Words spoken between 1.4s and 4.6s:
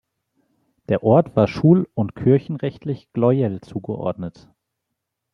schul- und kirchenrechtlich Gleuel zugeordnet.